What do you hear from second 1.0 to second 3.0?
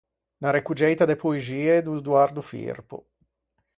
de poexie do Doardo Firpo.